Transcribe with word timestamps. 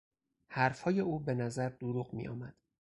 حرفهای 0.49 0.99
او 0.99 1.19
به 1.19 1.33
نظر 1.33 1.69
دروغ 1.69 2.13
میآمد. 2.13 2.55